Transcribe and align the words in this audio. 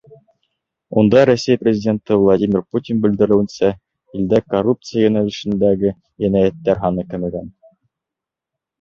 Унда 1.01 1.21
Рәсәй 1.29 1.59
Президенты 1.63 2.17
Владимир 2.21 2.63
Путин 2.77 3.05
белдереүенсә, 3.05 3.71
илдә 4.21 4.43
коррупция 4.57 5.07
йүнәлешендәге 5.07 5.97
енәйәттәр 6.29 6.87
һаны 6.89 7.09
кәмегән. 7.15 7.59